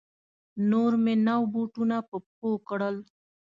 نور 0.69 0.91
مې 1.03 1.13
نو 1.27 1.39
بوټونه 1.53 1.97
په 2.09 2.17
پښو 2.25 2.51
کړل. 2.67 2.95